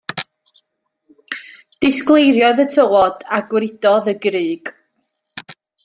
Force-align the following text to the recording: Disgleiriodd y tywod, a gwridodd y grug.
Disgleiriodd 1.85 2.63
y 2.65 2.67
tywod, 2.77 3.29
a 3.39 3.43
gwridodd 3.53 4.11
y 4.15 4.17
grug. 4.27 4.77